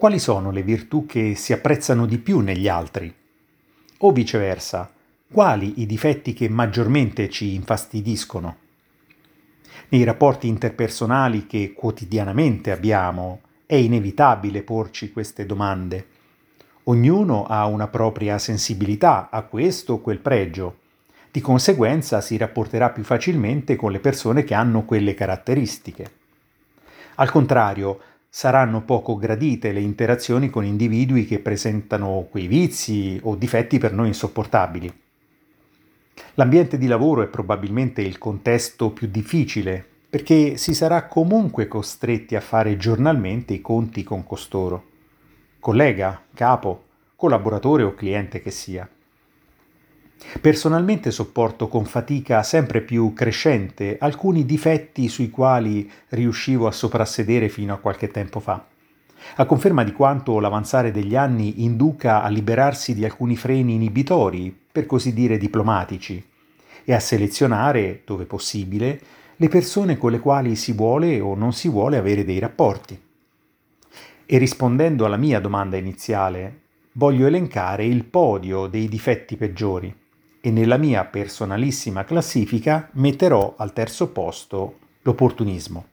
[0.00, 3.14] quali sono le virtù che si apprezzano di più negli altri?
[3.98, 4.90] O viceversa,
[5.30, 8.56] quali i difetti che maggiormente ci infastidiscono?
[9.90, 16.06] Nei rapporti interpersonali che quotidianamente abbiamo è inevitabile porci queste domande.
[16.84, 20.78] Ognuno ha una propria sensibilità a questo o quel pregio.
[21.30, 26.10] Di conseguenza si rapporterà più facilmente con le persone che hanno quelle caratteristiche.
[27.16, 28.00] Al contrario,
[28.32, 34.06] saranno poco gradite le interazioni con individui che presentano quei vizi o difetti per noi
[34.06, 34.92] insopportabili.
[36.34, 42.40] L'ambiente di lavoro è probabilmente il contesto più difficile perché si sarà comunque costretti a
[42.40, 44.84] fare giornalmente i conti con costoro,
[45.58, 46.84] collega, capo,
[47.16, 48.88] collaboratore o cliente che sia.
[50.40, 57.72] Personalmente sopporto con fatica sempre più crescente alcuni difetti sui quali riuscivo a soprassedere fino
[57.72, 58.64] a qualche tempo fa,
[59.36, 64.86] a conferma di quanto l'avanzare degli anni induca a liberarsi di alcuni freni inibitori, per
[64.86, 66.24] così dire diplomatici,
[66.84, 69.00] e a selezionare, dove possibile,
[69.36, 73.00] le persone con le quali si vuole o non si vuole avere dei rapporti.
[74.26, 76.60] E rispondendo alla mia domanda iniziale,
[76.92, 79.99] voglio elencare il podio dei difetti peggiori
[80.40, 85.86] e nella mia personalissima classifica metterò al terzo posto l'opportunismo.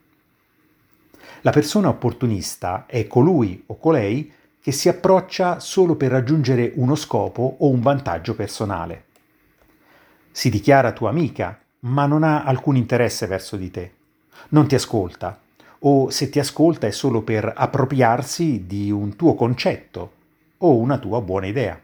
[1.42, 4.32] La persona opportunista è colui o colei
[4.62, 9.06] che si approccia solo per raggiungere uno scopo o un vantaggio personale.
[10.32, 13.94] Si dichiara tua amica, ma non ha alcun interesse verso di te.
[14.50, 15.40] Non ti ascolta,
[15.80, 20.12] o se ti ascolta è solo per appropriarsi di un tuo concetto
[20.60, 21.80] o una tua buona idea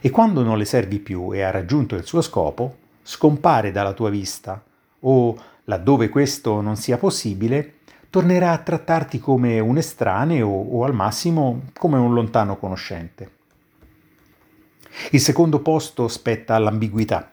[0.00, 4.10] e quando non le servi più e ha raggiunto il suo scopo, scompare dalla tua
[4.10, 4.62] vista
[5.00, 7.74] o, laddove questo non sia possibile,
[8.10, 13.36] tornerà a trattarti come un estraneo o al massimo come un lontano conoscente.
[15.10, 17.32] Il secondo posto spetta all'ambiguità.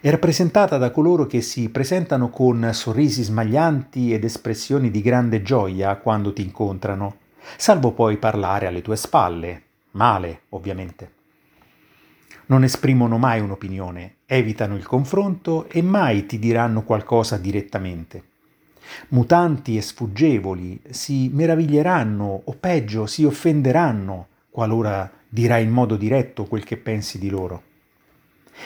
[0.00, 5.96] È rappresentata da coloro che si presentano con sorrisi smaglianti ed espressioni di grande gioia
[5.96, 7.16] quando ti incontrano,
[7.56, 11.16] salvo poi parlare alle tue spalle, male ovviamente
[12.46, 18.22] non esprimono mai un'opinione, evitano il confronto e mai ti diranno qualcosa direttamente.
[19.08, 26.64] Mutanti e sfuggevoli si meraviglieranno o peggio si offenderanno qualora dirai in modo diretto quel
[26.64, 27.62] che pensi di loro.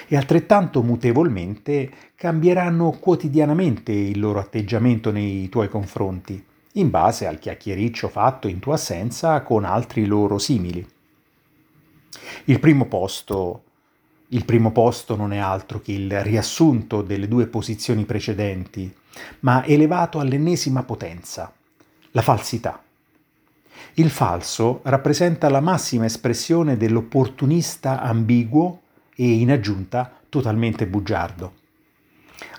[0.09, 6.43] E altrettanto mutevolmente cambieranno quotidianamente il loro atteggiamento nei tuoi confronti,
[6.75, 10.87] in base al chiacchiericcio fatto in tua assenza con altri loro simili.
[12.45, 13.63] Il primo posto
[14.33, 18.91] il primo posto non è altro che il riassunto delle due posizioni precedenti,
[19.41, 21.53] ma elevato all'ennesima potenza,
[22.13, 22.83] la falsità.
[23.95, 28.81] Il falso rappresenta la massima espressione dell'opportunista ambiguo
[29.15, 31.53] e in aggiunta totalmente bugiardo.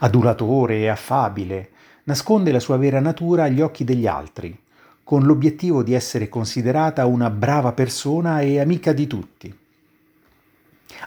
[0.02, 1.72] Adulatore e affabile,
[2.03, 4.56] nasconde la sua vera natura agli occhi degli altri,
[5.03, 9.58] con l'obiettivo di essere considerata una brava persona e amica di tutti.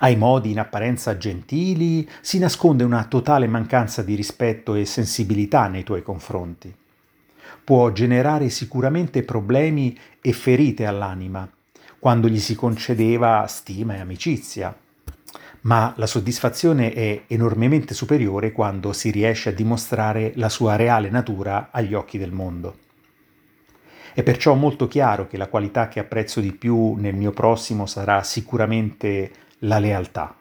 [0.01, 5.85] Ai modi in apparenza gentili si nasconde una totale mancanza di rispetto e sensibilità nei
[5.85, 6.75] tuoi confronti.
[7.65, 11.49] Può generare sicuramente problemi e ferite all'anima,
[11.99, 14.77] quando gli si concedeva stima e amicizia,
[15.63, 21.71] ma la soddisfazione è enormemente superiore quando si riesce a dimostrare la sua reale natura
[21.73, 22.85] agli occhi del mondo.
[24.17, 28.23] È perciò molto chiaro che la qualità che apprezzo di più nel mio prossimo sarà
[28.23, 30.35] sicuramente la lealtà.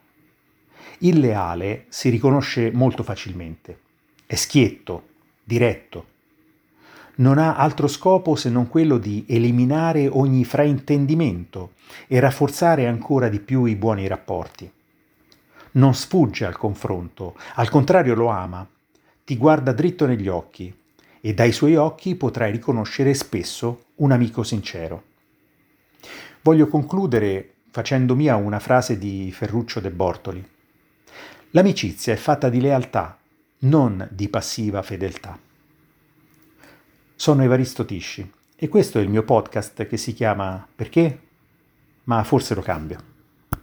[1.00, 3.80] Il leale si riconosce molto facilmente,
[4.26, 5.08] è schietto,
[5.44, 6.06] diretto.
[7.16, 11.74] Non ha altro scopo se non quello di eliminare ogni fraintendimento
[12.08, 14.72] e rafforzare ancora di più i buoni rapporti.
[15.72, 18.66] Non sfugge al confronto, al contrario lo ama,
[19.26, 20.74] ti guarda dritto negli occhi
[21.26, 25.04] e dai suoi occhi potrai riconoscere spesso un amico sincero.
[26.44, 30.48] Voglio concludere facendo mia una frase di Ferruccio De Bortoli.
[31.50, 33.18] L'amicizia è fatta di lealtà,
[33.62, 35.36] non di passiva fedeltà.
[37.16, 41.20] Sono Evaristo Tisci e questo è il mio podcast che si chiama Perché?
[42.04, 43.15] Ma forse lo cambio.